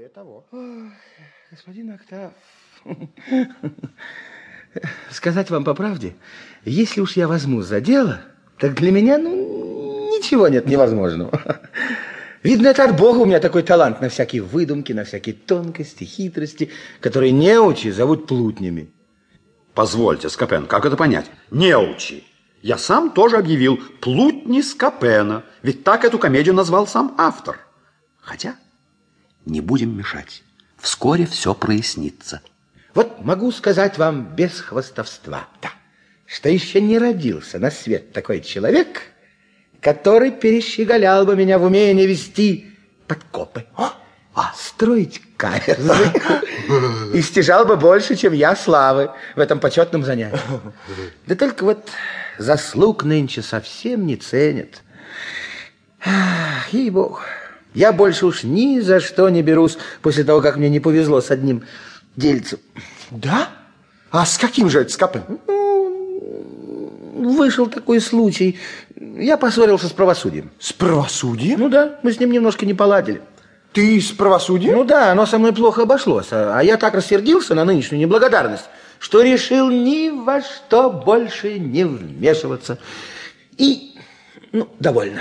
[0.00, 0.46] более того.
[1.50, 2.32] Господин Октав,
[5.10, 6.14] сказать вам по правде,
[6.64, 8.22] если уж я возьму за дело,
[8.58, 11.38] так для меня, ну, ничего нет невозможного.
[12.42, 16.70] Видно, это от Бога у меня такой талант на всякие выдумки, на всякие тонкости, хитрости,
[17.00, 18.88] которые неучи зовут плутнями.
[19.74, 21.30] Позвольте, Скопен, как это понять?
[21.50, 22.24] Неучи.
[22.62, 27.58] Я сам тоже объявил «Плутни Скопена», ведь так эту комедию назвал сам автор.
[28.22, 28.56] Хотя
[29.44, 30.42] не будем мешать.
[30.78, 32.40] Вскоре все прояснится.
[32.94, 35.70] Вот могу сказать вам без хвастовства, да,
[36.26, 39.02] что еще не родился на свет такой человек,
[39.80, 43.94] который перещеголял бы меня в умении вести подкопы, а,
[44.34, 46.12] а строить каверзы,
[47.14, 50.38] и стяжал бы больше, чем я славы в этом почетном занятии.
[51.26, 51.88] Да только вот
[52.38, 54.82] заслуг нынче совсем не ценят.
[56.72, 57.20] Ей-богу,
[57.74, 61.30] я больше уж ни за что не берусь после того, как мне не повезло с
[61.30, 61.62] одним
[62.16, 62.58] дельцем.
[63.10, 63.48] Да?
[64.10, 65.40] А с каким же это скопом?
[65.46, 68.58] Ну, вышел такой случай.
[68.96, 70.50] Я поссорился с правосудием.
[70.58, 71.60] С правосудием?
[71.60, 73.22] Ну да, мы с ним немножко не поладили.
[73.72, 74.74] Ты с правосудием?
[74.74, 76.28] Ну да, оно со мной плохо обошлось.
[76.32, 78.64] А, а я так рассердился на нынешнюю неблагодарность,
[78.98, 82.78] что решил ни во что больше не вмешиваться.
[83.56, 83.94] И,
[84.50, 85.20] ну, довольно.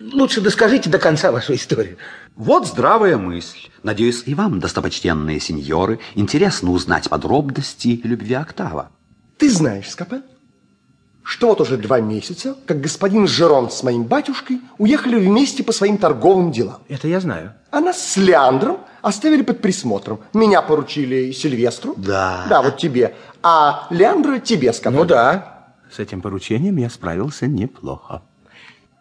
[0.00, 1.96] Лучше доскажите до конца вашу историю.
[2.34, 3.68] Вот здравая мысль.
[3.82, 8.90] Надеюсь, и вам, достопочтенные сеньоры, интересно узнать подробности любви Октава.
[9.38, 10.22] Ты знаешь, Скопен,
[11.22, 15.96] что вот уже два месяца, как господин Жерон с моим батюшкой уехали вместе по своим
[15.96, 16.82] торговым делам.
[16.88, 17.54] Это я знаю.
[17.70, 20.20] А нас с Леандром оставили под присмотром.
[20.34, 21.94] Меня поручили Сильвестру.
[21.96, 22.46] Да.
[22.48, 23.16] Да, вот тебе.
[23.42, 24.98] А Леандра тебе, Скопен.
[24.98, 28.22] Ну да, с этим поручением я справился неплохо.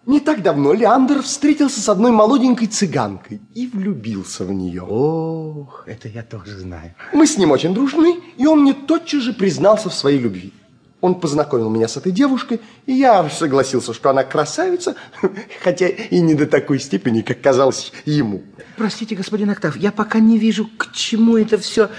[0.06, 4.84] Не так давно Леандр встретился с одной молоденькой цыганкой и влюбился в нее.
[4.84, 6.94] Ох, это я тоже знаю.
[7.12, 10.54] Мы с ним очень дружны, и он мне тотчас же признался в своей любви.
[11.02, 14.96] Он познакомил меня с этой девушкой, и я согласился, что она красавица,
[15.64, 18.44] хотя и не до такой степени, как казалось ему.
[18.78, 21.90] Простите, господин Октав, я пока не вижу, к чему это все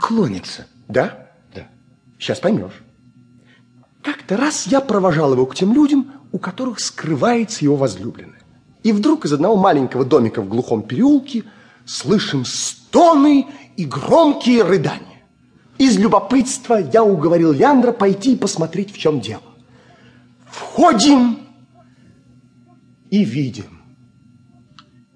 [0.00, 0.66] клонится.
[0.88, 1.28] Да?
[1.54, 1.68] Да.
[2.18, 2.82] Сейчас поймешь.
[4.02, 8.40] Как-то раз я провожал его к тем людям, у которых скрывается его возлюбленная.
[8.84, 11.42] И вдруг из одного маленького домика в глухом переулке
[11.84, 15.24] слышим стоны и громкие рыдания.
[15.78, 19.42] Из любопытства я уговорил Яндра пойти и посмотреть, в чем дело.
[20.48, 21.40] Входим
[23.10, 23.82] и видим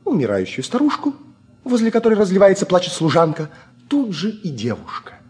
[0.04, 1.14] умирающую старушку,
[1.62, 3.48] возле которой разливается плачет служанка,
[3.88, 5.20] тут же и девушка.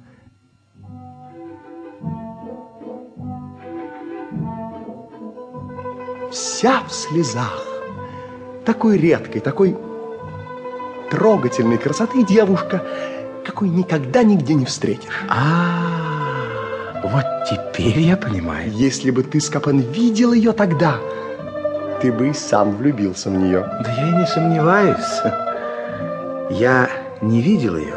[6.32, 7.64] Вся в слезах.
[8.64, 9.76] Такой редкой, такой
[11.10, 12.82] трогательной красоты девушка,
[13.44, 15.10] какой никогда нигде не встретишь.
[15.28, 18.70] А, вот теперь я понимаю.
[18.70, 20.96] Если бы ты, Скопан, видел ее тогда,
[22.00, 23.60] ты бы и сам влюбился в нее.
[23.84, 25.20] Да я и не сомневаюсь.
[26.50, 26.88] Я
[27.20, 27.96] не видел ее,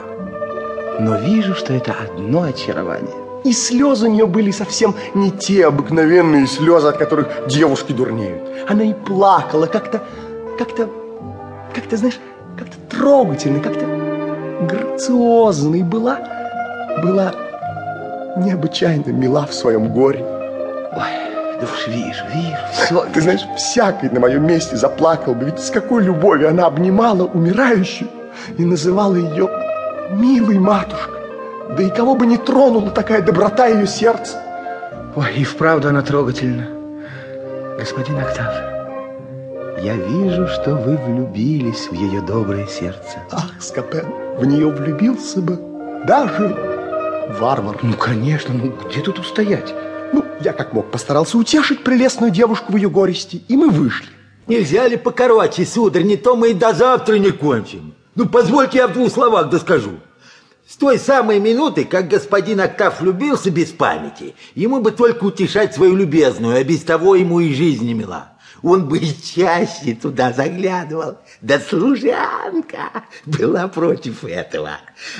[0.99, 3.24] но вижу, что это одно очарование.
[3.45, 8.41] И слезы у нее были совсем не те обыкновенные слезы, от которых девушки дурнеют.
[8.67, 10.01] Она и плакала как-то,
[10.57, 10.89] как-то,
[11.75, 12.19] как-то, знаешь,
[12.57, 13.85] как-то трогательно, как-то
[14.67, 15.75] грациозно.
[15.75, 16.17] И была,
[17.03, 17.33] была
[18.37, 20.25] необычайно мила в своем горе.
[20.93, 23.05] Ой, да уж вижу, вижу, все.
[23.13, 28.09] Ты знаешь, всякий на моем месте заплакал бы, ведь с какой любовью она обнимала умирающую
[28.57, 29.47] и называла ее
[30.09, 31.14] «милой матушкой».
[31.69, 34.41] Да и кого бы не тронула такая доброта ее сердца.
[35.15, 36.67] Ой, и вправду она трогательна.
[37.77, 38.53] Господин Октав,
[39.81, 43.19] я вижу, что вы влюбились в ее доброе сердце.
[43.31, 44.05] Ах, Скопен,
[44.37, 45.59] в нее влюбился бы
[46.05, 46.55] даже
[47.39, 47.77] варвар.
[47.81, 49.73] Ну, конечно, ну где тут устоять?
[50.13, 54.07] Ну, я как мог постарался утешить прелестную девушку в ее горести, и мы вышли.
[54.47, 57.95] Нельзя ли покороче, сударь, не то мы и до завтра не кончим.
[58.13, 59.91] Ну, позвольте я в двух словах доскажу.
[60.75, 65.95] С той самой минуты, как господин Октав влюбился без памяти, ему бы только утешать свою
[65.95, 68.33] любезную, а без того ему и жизнь не мила.
[68.61, 71.19] Он бы и чаще туда заглядывал.
[71.39, 74.71] Да служанка была против этого.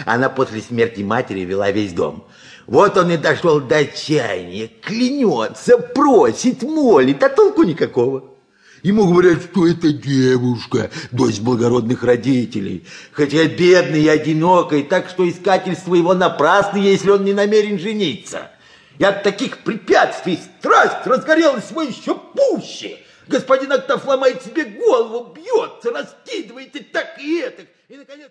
[0.06, 2.28] Она после смерти матери вела весь дом.
[2.68, 8.35] Вот он и дошел до отчаяния, клянется, просит, молит, а толку никакого.
[8.86, 15.96] Ему говорят, что это девушка, дочь благородных родителей, хотя бедный и одинокий, так что искательство
[15.96, 18.52] его напрасно, если он не намерен жениться.
[19.00, 23.00] И от таких препятствий страсть разгорелась его еще пуще.
[23.28, 27.64] Господин Октав ломает себе голову, бьется, раскидывает и так, и это.
[27.90, 28.24] И, наконец...